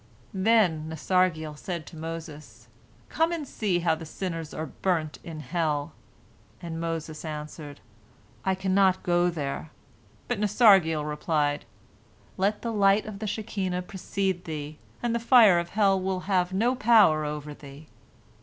[0.33, 2.67] Then Nasargiel said to Moses:
[3.09, 5.91] "Come and see how the sinners are burnt in hell,"
[6.59, 7.81] and Moses answered,
[8.43, 9.69] "I cannot go there,"
[10.27, 11.65] but Nasargiel replied,
[12.35, 16.51] "Let the light of the Shekinah precede thee, and the fire of hell will have
[16.51, 17.87] no power over thee."